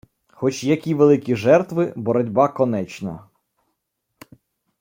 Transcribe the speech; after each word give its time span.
Хоч 0.27 0.63
які 0.63 0.93
великі 0.93 1.35
жертви— 1.35 1.93
боротьба 1.95 2.47
конечна. 2.47 3.27